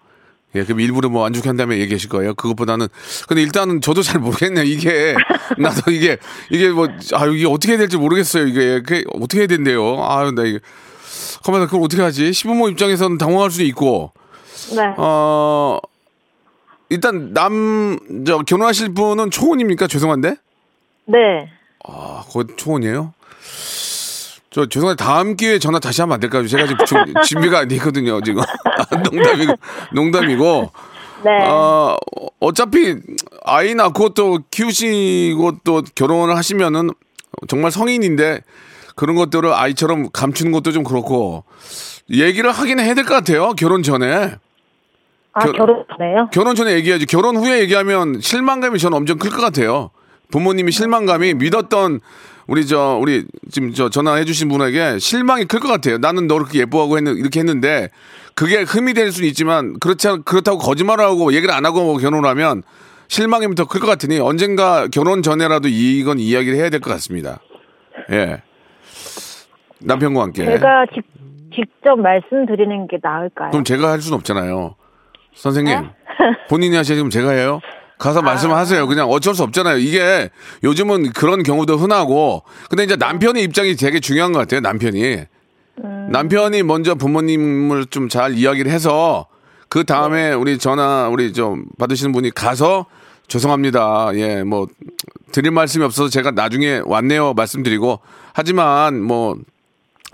[0.54, 2.34] 예, 그럼 일부러 뭐 안 좋게 한 다음에 얘기하실 거예요.
[2.36, 2.88] 그것보다는
[3.28, 4.66] 근데 일단은 저도 잘 모르겠네요.
[4.66, 5.16] 이게
[5.58, 6.18] 나도 이게
[6.52, 8.46] 이게 뭐 아 이게 어떻게 해야 될지 모르겠어요.
[8.46, 10.04] 이게 그게 어떻게 해야 된대요.
[10.04, 10.60] 아유 나 이게
[11.44, 12.34] 가만 그걸 어떻게 하지?
[12.34, 14.12] 시부모 입장에서는 당황할 수도 있고
[14.76, 14.94] 네.
[14.98, 15.80] 어
[16.90, 19.88] 일단 남 저 결혼하실 분은 초혼입니까?
[19.88, 20.36] 죄송한데.
[21.06, 21.50] 네.
[21.88, 23.14] 아, 거기 초혼이에요?
[24.52, 26.46] 저 죄송한데 다음 기회에 전화 다시 하면 안 될까요?
[26.46, 28.42] 제가 지금 준- 준비가 안 되거든요 지금.
[28.44, 29.54] 아, 농담이고
[29.94, 30.72] 농담이고.
[31.24, 31.46] 네.
[31.48, 31.96] 어,
[32.40, 32.96] 어차피
[33.46, 36.90] 아이 낳고 또 키우시고 또 결혼을 하시면은
[37.48, 38.42] 정말 성인인데
[38.96, 41.44] 그런 것들을 아이처럼 감추는 것도 좀 그렇고
[42.10, 43.54] 얘기를 하긴 해야 될 것 같아요.
[43.54, 44.36] 결혼 전에.
[45.34, 46.30] 아, 결- 결혼 전에요?
[46.34, 47.06] 결혼 전에 얘기해야지.
[47.06, 49.92] 결혼 후에 얘기하면 실망감이 저는 엄청 클 것 같아요.
[50.32, 52.00] 부모님이 실망감이 믿었던
[52.48, 55.98] 우리 저 우리 지금 저 전화해 주신 분에게 실망이 클 것 같아요.
[56.00, 57.90] 나는 너를 그렇게 예뻐하고 했는 이렇게 했는데
[58.36, 62.64] 그게 흠이 될 수는 있지만 그렇지 않, 그렇다고 거짓말을 하고 얘기를 안 하고 결혼을 하면
[63.08, 67.40] 실망이 더 클 것 같으니 언젠가 결혼 전에라도 이건 이야기를 해야 될 것 같습니다.
[68.12, 68.42] 예.
[69.84, 70.46] 남편과 함께.
[70.46, 71.04] 제가 직,
[71.54, 73.52] 직접 말씀드리는 게 나을까요?
[73.52, 74.76] 그럼 제가 할 수는 없잖아요.
[75.36, 75.82] 선생님.
[75.82, 75.90] 네?
[76.50, 77.60] 본인이 하시면 제가 해요?
[77.98, 78.88] 가서 말씀하세요.
[78.88, 79.78] 그냥 어쩔 수 없잖아요.
[79.78, 80.30] 이게
[80.64, 82.44] 요즘은 그런 경우도 흔하고.
[82.70, 84.60] 근데 이제 남편의 입장이 되게 중요한 것 같아요.
[84.62, 85.18] 남편이.
[86.10, 89.28] 남편이 먼저 부모님을 좀 잘 이야기를 해서
[89.70, 92.88] 그 다음에 우리 전화 우리 좀 받으시는 분이 가서
[93.28, 94.10] 죄송합니다.
[94.16, 94.68] 예, 뭐
[95.32, 97.34] 드릴 말씀이 없어서 제가 나중에 왔네요.
[97.36, 98.00] 말씀드리고
[98.34, 99.38] 하지만 뭐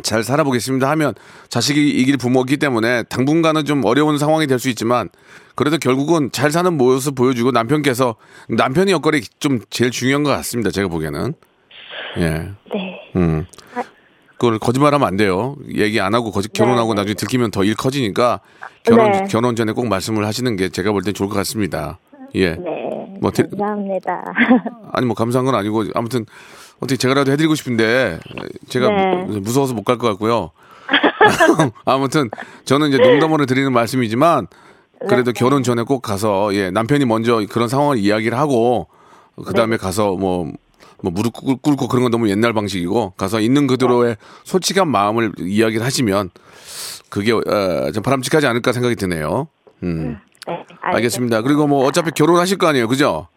[0.03, 1.13] 잘 살아보겠습니다 하면
[1.49, 5.09] 자식이 이길 부모이기 때문에 당분간은 좀 어려운 상황이 될 수 있지만
[5.55, 8.15] 그래도 결국은 잘 사는 모습 보여주고 남편께서
[8.49, 10.69] 남편의 역할이 좀 제일 중요한 것 같습니다.
[10.71, 11.33] 제가 보기에는
[12.17, 12.51] 예, 네.
[13.15, 13.45] 음,
[14.37, 15.55] 그걸 거짓말하면 안 돼요.
[15.75, 18.39] 얘기 안 하고 거짓 결혼하고 나중에 들키면 더 일 커지니까
[18.83, 19.23] 결혼 네.
[19.29, 21.99] 결혼 전에 꼭 말씀을 하시는 게 제가 볼 땐 좋을 것 같습니다.
[22.35, 23.17] 예, 네.
[23.19, 24.23] 뭐 대- 감사합니다.
[24.93, 26.25] 아니 뭐 감사한 건 아니고 아무튼
[26.79, 28.19] 어떻게 제가라도 해드리고 싶은데
[28.69, 29.15] 제가 네.
[29.25, 30.51] 무- 무서워서 못 갈 것 같고요.
[31.85, 32.29] 아무튼
[32.65, 34.47] 저는 이제 농담으로 드리는 말씀이지만
[35.09, 38.87] 그래도 결혼 전에 꼭 가서 예 남편이 먼저 그런 상황을 이야기를 하고
[39.45, 40.51] 그 다음에 가서 뭐.
[40.99, 45.85] 뭐 무릎 꿇- 꿇고 그런 건 너무 옛날 방식이고 가서 있는 그대로의 솔직한 마음을 이야기를
[45.85, 46.31] 하시면
[47.09, 49.47] 그게 어, 좀 바람직하지 않을까 생각이 드네요.
[49.83, 50.65] 음, 네.
[50.81, 51.43] 알겠습니다.
[51.43, 53.27] 그리고 뭐 어차피 결혼하실 거 아니에요, 그죠?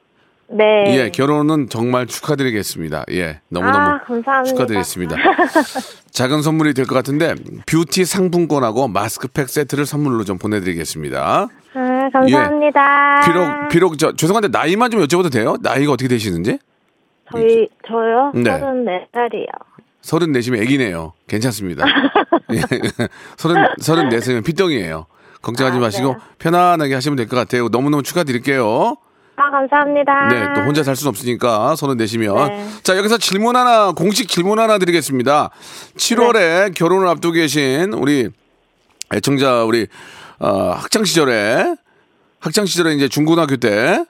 [0.52, 0.96] 네.
[0.96, 3.04] 예, 결혼은 정말 축하드리겠습니다.
[3.12, 4.44] 예, 너무너무 아, 감사합니다.
[4.44, 5.16] 축하드리겠습니다.
[6.10, 7.34] 작은 선물이 될 것 같은데
[7.66, 11.48] 뷰티 상품권하고 마스크팩 세트를 선물로 좀 보내드리겠습니다.
[11.74, 13.20] 아, 감사합니다.
[13.24, 15.54] 비록 비록 저 죄송한데 나이만 좀 여쭤봐도 돼요?
[15.60, 16.58] 나이가 어떻게 되시는지?
[17.32, 18.32] 저희 저요?
[18.34, 18.50] 네.
[18.50, 19.46] 34살이요.
[20.02, 21.12] 서른 네시면 애기네요.
[21.28, 21.84] 괜찮습니다.
[22.52, 22.60] 예,
[23.36, 25.06] 서른 서른 네시면 피덩이에요.
[25.42, 26.18] 걱정하지 아, 마시고 네.
[26.38, 27.68] 편안하게 하시면 될 것 같아요.
[27.68, 28.96] 너무너무 축하드릴게요.
[29.40, 30.28] 아, 감사합니다.
[30.28, 32.48] 네, 또 혼자 살 수는 없으니까 서른 내시면.
[32.48, 32.66] 네.
[32.82, 35.50] 자, 여기서 질문 하나, 공식 질문 하나 드리겠습니다.
[35.96, 36.70] 7월에 네.
[36.74, 38.28] 결혼을 앞두고 계신 우리
[39.14, 39.86] 애청자, 우리,
[40.38, 41.74] 어, 학창시절에,
[42.40, 44.04] 학창시절에 이제 중고등학교 때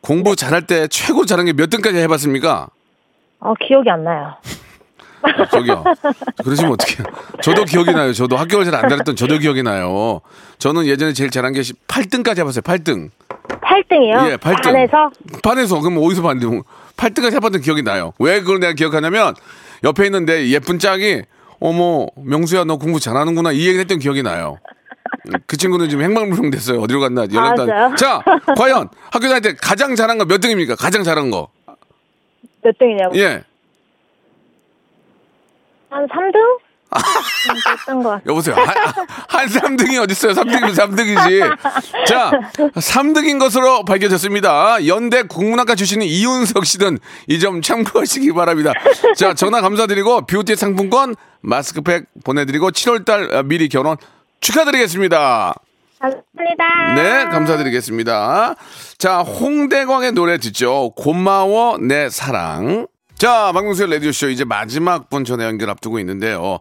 [0.00, 0.36] 공부 네.
[0.36, 2.68] 잘할 때 최고 잘한 게 몇 등까지 해봤습니까?
[3.40, 4.34] 어, 기억이 안 나요.
[5.22, 5.84] 아, 저기요.
[6.42, 7.06] 그러시면 어떡해요.
[7.42, 8.12] 저도 기억이 나요.
[8.12, 10.20] 저도 학교를 잘 안 다녔던 저도 기억이 나요.
[10.58, 12.62] 저는 예전에 제일 잘한 게 8등까지 해봤어요.
[12.62, 13.10] 8등.
[13.72, 14.30] 8등이요?
[14.30, 14.62] 예, 8등.
[14.64, 15.10] 반에서?
[15.42, 16.62] 반에서 그럼 어디서 봤는데
[16.96, 18.12] 8등까지 해봤던 기억이 나요.
[18.18, 19.34] 왜 그걸 내가 기억하냐면
[19.84, 21.22] 옆에 있는데 예쁜 짝이
[21.60, 24.58] 어머 명수야 너 공부 잘하는구나 이 얘기를 했던 기억이 나요.
[25.46, 26.80] 그 친구는 지금 행방불명 됐어요.
[26.80, 27.84] 어디로 갔나 연락도 맞아요?
[27.86, 27.96] 안.
[27.96, 28.22] 자,
[28.56, 30.74] 과연 학교 다닐 때 가장 잘한 거 몇 등입니까?
[30.76, 31.48] 가장 잘한 거.
[32.62, 33.16] 몇 등이냐고?
[33.18, 33.42] 예.
[35.90, 36.58] 한 3등?
[38.26, 38.54] 여보세요.
[38.56, 38.66] 한,
[39.28, 40.32] 한 3등이 어딨어요?
[40.32, 41.56] 3등이면 3등이지.
[42.06, 44.86] 자, 3등인 것으로 밝혀졌습니다.
[44.86, 48.72] 연대 국문학과 출신인 이윤석 씨는 이 점 참고하시기 바랍니다.
[49.16, 53.96] 자, 전화 감사드리고 뷰티 상품권 마스크팩 보내드리고 7월달 미리 결혼
[54.40, 55.54] 축하드리겠습니다.
[56.00, 56.94] 감사합니다.
[56.94, 58.54] 네, 감사드리겠습니다.
[58.98, 60.90] 자, 홍대광의 노래 듣죠.
[60.96, 62.86] 고마워, 내 사랑.
[63.22, 66.58] 자, 박명수의 라디오쇼 이제 마지막 분 전화 연결 앞두고 있는데요.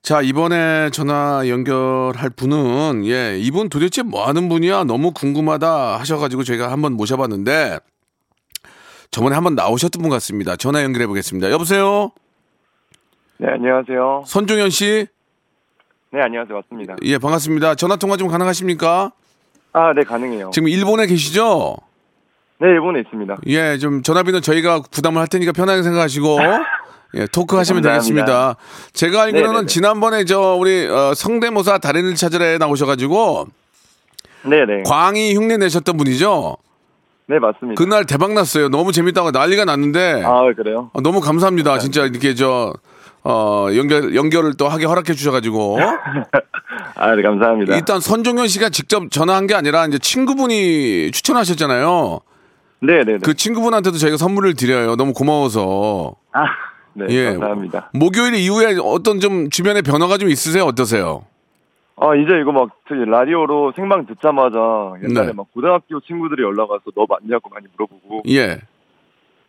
[0.00, 4.84] 자, 이번에 전화 연결할 분은, 예, 이분 도대체 뭐 하는 분이야?
[4.84, 7.78] 너무 궁금하다 하셔가지고 저희가 한번 모셔봤는데,
[9.10, 10.56] 저번에 한번 나오셨던 분 같습니다.
[10.56, 11.50] 전화 연결해 보겠습니다.
[11.50, 12.10] 여보세요?
[13.36, 14.22] 네, 안녕하세요.
[14.24, 15.06] 손종현 씨?
[16.10, 16.56] 네, 안녕하세요.
[16.56, 16.96] 맞습니다.
[17.02, 17.74] 예, 반갑습니다.
[17.74, 19.12] 전화 통화 좀 가능하십니까?
[19.74, 20.52] 아, 네, 가능해요.
[20.54, 21.76] 지금 일본에 계시죠?
[22.58, 23.36] 네, 일본에 있습니다.
[23.48, 26.38] 예, 좀 전화비는 저희가 부담을 할 테니까 편하게 생각하시고
[27.16, 27.82] 예, 토크 하시면.
[27.82, 28.56] 되겠습니다.
[28.92, 29.66] 제가 알기로는 네네네.
[29.66, 33.46] 지난번에 저 우리 어, 성대모사 달인을 찾으러 나오셔가지고
[34.44, 34.82] 네, 네.
[34.86, 36.56] 광희 흉내 내셨던 분이죠.
[37.28, 37.82] 네, 맞습니다.
[37.82, 38.68] 그날 대박 났어요.
[38.68, 40.90] 너무 재밌다고 난리가 났는데 아, 그래요?
[40.92, 41.78] 어, 너무 감사합니다.
[41.78, 42.72] 진짜 이렇게 저
[43.24, 45.78] 어, 연결, 연결을 또 하게 허락해 주셔가지고.
[46.94, 47.74] 아, 네, 감사합니다.
[47.74, 52.20] 일단 선종현 씨가 직접 전화한 게 아니라 이제 친구분이 추천하셨잖아요.
[52.80, 53.18] 네, 네, 네.
[53.22, 54.96] 그 친구분한테도 저희가 선물을 드려요.
[54.96, 56.14] 너무 고마워서.
[56.32, 56.44] 아,
[56.94, 57.24] 네, 예.
[57.32, 57.90] 감사합니다.
[57.94, 60.64] 목요일 이후에 어떤 좀 주변에 변화가 좀 있으세요?
[60.64, 61.24] 어떠세요?
[61.96, 64.58] 아, 이제 이거 막 저기 라디오로 생방 듣자마자
[65.02, 65.32] 옛날에 네.
[65.32, 68.58] 막 고등학교 친구들이 연락 와서 너 맞냐고 많이 물어보고 예.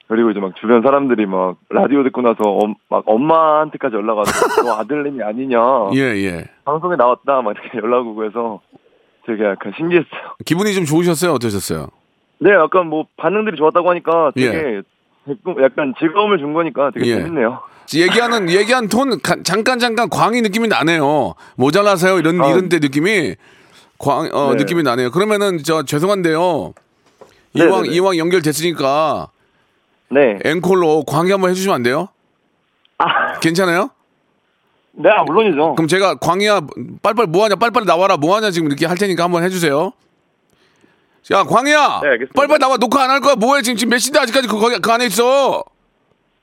[0.07, 4.31] 그리고 이제 막 주변 사람들이 막 라디오 듣고 나서 엄, 막 엄마한테까지 연락 와서
[4.63, 5.59] 너 아들내미 아니냐
[5.95, 6.45] 예, 예.
[6.63, 8.61] 방송에 나왔다 막 이렇게 연락 오고 해서
[9.25, 10.35] 되게 약간 신기했어요.
[10.45, 11.33] 기분이 좀 좋으셨어요?
[11.33, 11.87] 어떠셨어요?
[12.39, 14.81] 네, 약간 뭐 반응들이 좋았다고 하니까 되게 예.
[15.63, 17.15] 약간 즐거움을 준 거니까 되게 예.
[17.15, 17.59] 재밌네요.
[17.95, 21.35] 얘기하는 얘기한 톤 가- 잠깐 잠깐 광희 느낌이 나네요.
[21.55, 22.49] 모자라세요 이런 아.
[22.49, 23.35] 이런 데 느낌이
[23.97, 24.57] 광 어, 네.
[24.57, 25.09] 느낌이 나네요.
[25.11, 26.73] 그러면은 저 죄송한데요.
[27.53, 27.95] 네, 이왕 네, 네.
[27.95, 29.29] 이왕 연결됐으니까
[30.09, 30.37] 네.
[30.43, 32.09] 앵콜로 광희 한번 해주시면 안 돼요?
[32.99, 33.89] 아, 괜찮아요?
[34.93, 35.75] 네, 아, 물론이죠.
[35.75, 36.61] 그럼 제가 광희야
[37.01, 39.91] 빨빨 뭐하냐 빨빨 나와라 뭐하냐 지금 이렇게 할 테니까 한번 해주세요.
[41.31, 42.33] 야 광희야 네, 알겠습니다.
[42.35, 44.91] 빨빨 나와 녹화 안 할 거야 뭐해 지금 지금 몇 시인데 아직까지 그, 거기 그
[44.91, 45.63] 안에 있어.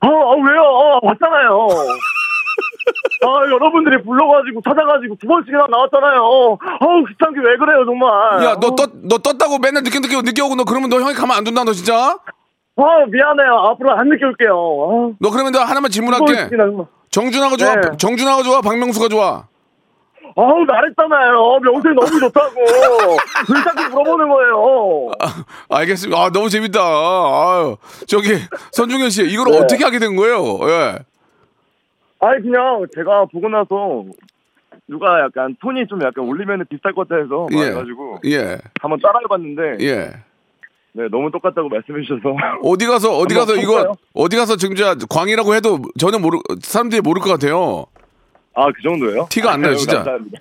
[0.00, 0.60] 아, 아, 왜요?
[0.62, 1.68] 어, 왔잖아요.
[3.24, 6.20] 아, 여러분들이 불러가지고 찾아가지고 두 번씩이나 나왔잖아요.
[6.80, 8.10] 아우, 귀찮게 왜 그래요, 정말.
[8.44, 11.34] 야 너 떴 너 떴다고 맨날 늦게 늦게 늦게 오고 너 그러면 너 형이 가면
[11.36, 12.18] 안 된다 너 진짜.
[12.76, 13.54] 아, 미안해요.
[13.70, 15.14] 앞으로 안 늦게 올게요.
[15.18, 16.50] 너 그러면 너 하나만 아, 질문할게.
[17.10, 17.74] 정준하가 좋아?
[17.76, 17.80] 네.
[17.96, 18.60] 정준하가 좋아?
[18.60, 19.46] 박명수가 좋아?
[20.36, 21.58] 아우, 말했잖아요.
[21.62, 22.60] 명수이 너무 좋다고.
[22.60, 25.10] 왜 자꾸 물어보는 거예요.
[25.70, 26.20] 알겠습니다.
[26.20, 26.80] 아, 너무 재밌다.
[26.80, 28.30] 아유, 저기
[28.72, 29.58] 선중현 씨, 이걸 네.
[29.58, 30.58] 어떻게 하게 된 거예요?
[30.68, 30.98] 예.
[32.20, 34.04] 아니, 그냥 제가 보고 나서
[34.88, 37.56] 누가 약간 톤이 좀 약간 올리면 비슷할 것 같아 해서 예.
[37.56, 38.58] 말해가지고 예.
[38.80, 40.12] 한번 따라해봤는데 예.
[40.96, 43.96] 네, 너무 똑같다고 말씀해 주셔서 어디 가서 어디 가서 이거?
[44.14, 47.86] 어디 가서 진짜 광이라고 해도 전혀 모르 사람들이 모를 것 같아요.
[48.54, 49.26] 아, 그 정도예요?
[49.30, 49.96] 티가 안 나요, 진짜.
[49.96, 50.38] 감사합니다.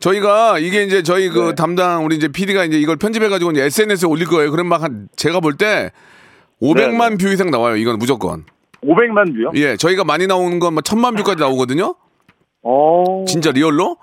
[0.00, 1.54] 저희가 이게 이제 저희 그 네.
[1.54, 4.50] 담당 우리 이제 PD가 이제 이걸 편집해 가지고 SNS에 올릴 거예요.
[4.50, 5.92] 그럼 막 한 제가 볼 때
[6.60, 7.76] 500만 view 이상 나와요.
[7.76, 8.44] 이건 무조건.
[8.84, 9.52] 500만 view요?
[9.54, 11.94] 예, 저희가 많이 나오는 건 막 천만 view까지 나오거든요.
[12.62, 13.24] 어.
[13.28, 13.96] 진짜 real로?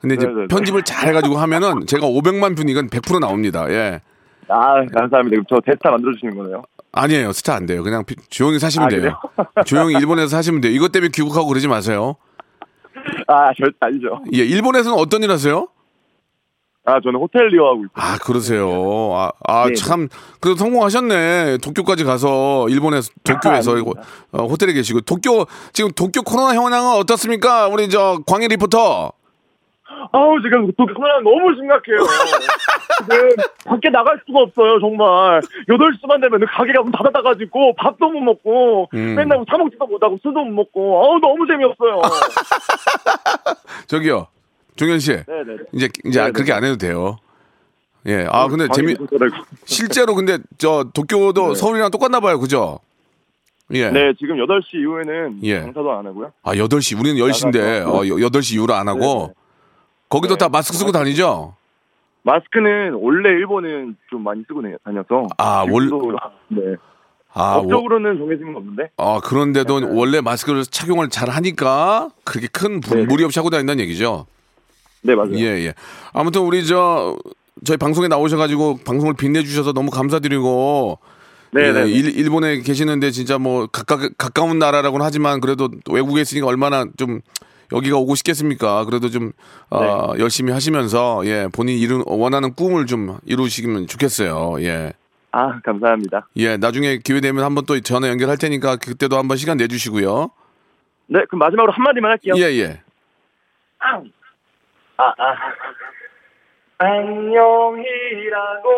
[0.00, 0.46] 근데 이제 네네네.
[0.48, 3.66] 편집을 잘 해가지고 하면은 제가 500만 view는 이건 100% 나옵니다.
[3.70, 4.00] 예.
[4.48, 5.28] 아, 감사합니다.
[5.30, 6.62] 그럼 저 대스타 만들어 주시는 거네요.
[6.92, 7.32] 아니에요.
[7.32, 7.84] 스타 안 돼요.
[7.84, 9.16] 그냥 피- 조용히 사시면 아, 돼요.
[9.64, 10.72] 조용히 일본에서 사시면 돼요.
[10.72, 12.16] 이것 때문에 귀국하고 그러지 마세요.
[13.26, 14.22] 아, 절대 아니죠.
[14.34, 15.68] 예, 일본에서는 어떤 일 하세요?
[16.84, 17.90] 아, 저는 호텔리어 하고 있어요.
[17.94, 19.14] 아, 그러세요.
[19.14, 19.74] 아, 아 네네.
[19.74, 20.08] 참.
[20.40, 21.58] 그래도 성공하셨네.
[21.58, 23.92] 도쿄까지 가서, 일본에서, 도쿄에서, 아, 이거,
[24.32, 25.02] 어, 호텔에 계시고.
[25.02, 27.68] 도쿄, 지금 도쿄 코로나 현황은 어떻습니까?
[27.68, 29.12] 우리 저, 광희 리포터.
[30.12, 31.98] 아우, 지금 또 코로나 너무 심각해요.
[32.98, 33.28] 지금
[33.64, 35.40] 밖에 나갈 수가 없어요, 정말.
[35.68, 39.14] 8시만 되면 가게가 문 닫아가지고 밥도 못 먹고 음.
[39.14, 42.00] 맨날 사먹지도 못하고 술도 못 먹고 아우, 너무 재미없어요.
[43.86, 44.26] 저기요.
[44.76, 45.12] 종현 씨.
[45.26, 45.56] 네네네.
[45.72, 46.32] 이제, 이제 네네.
[46.32, 47.18] 그렇게 안 해도 돼요.
[48.06, 48.26] 예.
[48.30, 48.96] 아, 근데 재미.
[49.64, 51.54] 실제로 근데 저 도쿄도 네.
[51.54, 52.38] 서울이랑 똑같나 봐요.
[52.40, 52.78] 그죠?
[53.72, 53.90] 예.
[53.90, 55.60] 네, 지금 8시 이후에는 예.
[55.60, 56.32] 장사도 안 하고요.
[56.42, 56.98] 아, 8시.
[56.98, 57.98] 우리는 10시인데, 나가서.
[57.98, 59.00] 어, 8시 이후로 안 하고.
[59.00, 59.34] 네네.
[60.08, 60.38] 거기도 네.
[60.38, 61.54] 다 마스크 쓰고 다니죠?
[62.22, 66.76] 마스크는 원래 일본은 좀 많이 쓰고 다녀서 아, 원- 지금도- 네.
[67.32, 72.80] 아, 워- 법적으로는 정해진 건 없는데 아, 그런데도 원래 마스크를 착용을 잘 하니까 그렇게 큰
[72.80, 73.06] 부- 네네.
[73.06, 74.26] 무리 없이 하고 다닌다는 얘기죠?
[75.02, 75.32] 네 맞아요.
[75.34, 75.74] 예, 예.
[76.12, 77.16] 아무튼 우리 저,
[77.64, 80.98] 저희 방송에 나오셔가지고 방송을 빛내주셔서 너무 감사드리고.
[81.52, 81.88] 네, 예, 네.
[81.90, 87.20] 일, 일본에 계시는데 진짜 뭐 가까, 가까운 나라라고는 하지만 그래도 외국에 있으니까 얼마나 좀
[87.72, 88.84] 여기가 오고 싶겠습니까?
[88.84, 89.32] 그래도 좀
[89.70, 90.20] 어, 네.
[90.22, 94.62] 열심히 하시면서 예 본인 이룬 원하는 꿈을 좀 이루시면 좋겠어요.
[94.62, 94.92] 예.
[95.32, 96.26] 아 감사합니다.
[96.36, 100.30] 예, 나중에 기회 되면 한번 또 전화 연결할 테니까 그때도 한번 시간 내주시고요.
[101.06, 102.34] 네 그럼 마지막으로 한 마디만 할게요.
[102.36, 102.82] 예, 예.
[103.78, 104.02] 아,
[104.96, 105.34] 아.
[106.78, 108.70] 안녕이라고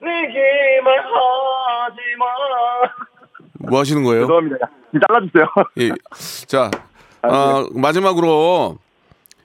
[0.00, 2.26] 내게 말 하지 마.
[3.68, 4.22] 뭐 하시는 거예요?
[4.22, 4.56] 죄송합니다.
[5.06, 5.46] 잘라주세요.
[5.78, 5.90] 예.
[6.46, 6.70] 자,
[7.22, 8.78] 어, 마지막으로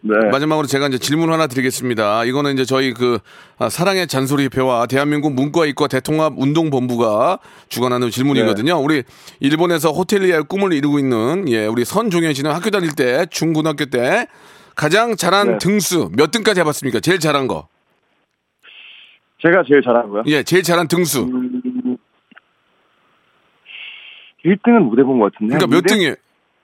[0.02, 0.30] 네.
[0.30, 2.26] 마지막으로 제가 이제 질문 하나 드리겠습니다.
[2.26, 3.18] 이거는 이제 저희 그
[3.58, 8.78] 아, 사랑의 잔소리 회와 대한민국 문과이과 대통합 운동본부가 주관하는 질문이거든요.
[8.80, 9.02] 우리
[9.40, 14.28] 일본에서 호텔리아의 꿈을 이루고 있는 예, 우리 선종현 씨는 학교 다닐 때 중고등학교 때
[14.76, 15.58] 가장 잘한 네.
[15.58, 17.00] 등수 몇 등까지 해봤습니까?
[17.00, 17.68] 제일 잘한 거.
[19.42, 20.24] 제가 제일 잘한 거요.
[20.28, 21.24] 예, 제일 잘한 등수.
[21.24, 21.98] 음,
[24.46, 25.56] 1등은 못 해본 것 같은데.
[25.56, 26.14] 그러니까 몇 등이에요?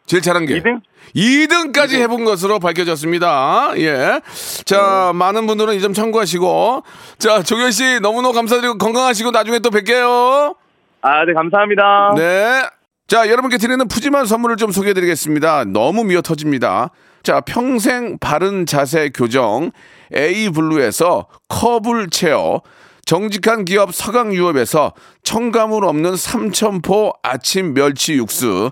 [0.05, 0.61] 제일 잘한 게?
[0.61, 0.81] 2등?
[1.15, 3.71] 2등까지 해본 것으로 밝혀졌습니다.
[3.77, 4.21] 예.
[4.65, 6.83] 자, 많은 분들은 이 점 참고하시고.
[7.17, 10.55] 자, 종현 씨 너무너무 감사드리고 건강하시고 나중에 또 뵐게요.
[11.01, 12.13] 아, 네, 감사합니다.
[12.15, 12.63] 네.
[13.07, 15.65] 자, 여러분께 드리는 푸짐한 선물을 좀 소개해 드리겠습니다.
[15.65, 16.91] 너무 미어 터집니다.
[17.23, 19.71] 자, 평생 바른 자세 교정
[20.15, 22.61] A블루에서 Curble Chair,
[23.05, 28.71] 정직한 기업 서강유업에서 첨가물 없는 삼천포 아침 멸치 육수,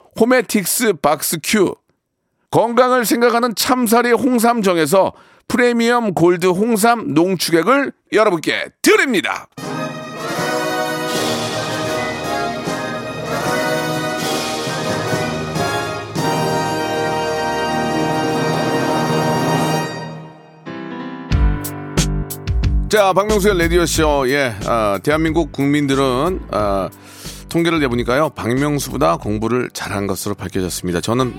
[0.19, 1.75] 호메틱스 박스 큐,
[2.51, 5.13] 건강을 생각하는 참사리 홍삼정에서
[5.47, 9.47] 프리미엄 골드 홍삼 농축액을 여러분께 드립니다.
[22.89, 24.29] 자, 박명수의 라디오쇼.
[24.31, 26.89] 예, 아, 대한민국 국민들은, 아,
[27.51, 31.01] 통계를 내보니까요, 박명수보다 공부를 잘한 것으로 밝혀졌습니다.
[31.01, 31.33] 저는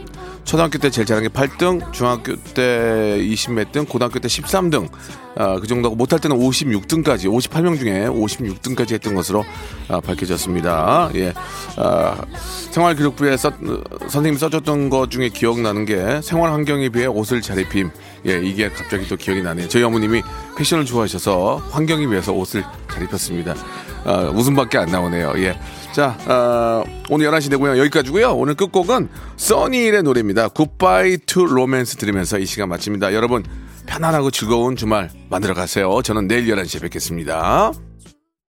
[0.45, 4.91] 초등학교 때 제일 잘한 게 8등, 중학교 때 20몇 등, 고등학교 때 13등,
[5.37, 9.43] 아, 그 정도고 못할 때는 56등까지, 58명 중에 56등까지 했던 것으로
[9.89, 11.11] 아, 밝혀졌습니다.
[11.15, 11.33] 예,
[11.79, 12.21] 아,
[12.73, 13.51] 생활기록부에 써,
[14.01, 17.91] 선생님이 써줬던 것 중에 기억나는 게 생활 환경에 비해 옷을 잘 입힘.
[18.27, 19.69] 예, 이게 갑자기 또 기억이 나네요.
[19.69, 20.23] 저희 어머님이
[20.59, 23.55] 패션을 좋아하셔서 환경에 비해서 옷을 잘 입혔습니다.
[24.05, 25.33] 아, 웃음밖에 안 나오네요.
[25.37, 25.59] 예.
[25.93, 27.79] 자, 어, 오늘 11시 내고요.
[27.79, 28.33] 여기까지고요.
[28.33, 30.49] 오늘 끝곡은 써니일의 노래입니다.
[30.49, 33.13] Goodbye to Romance 들으면서 이 시간 마칩니다.
[33.13, 33.45] 여러분,
[33.87, 36.01] 편안하고 즐거운 주말 만들어 가세요.
[36.03, 37.73] 저는 내일 11시에 뵙겠습니다.